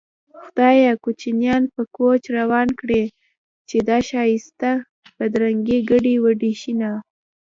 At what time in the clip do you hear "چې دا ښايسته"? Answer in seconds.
3.69-4.71